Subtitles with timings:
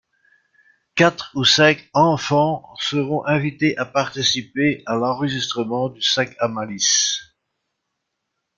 [0.95, 7.19] Quatre ou cinq enfants seront invités à participer à l’enregistrement du Sac à malice.